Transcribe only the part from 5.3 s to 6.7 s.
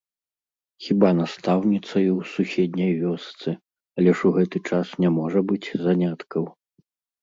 быць заняткаў.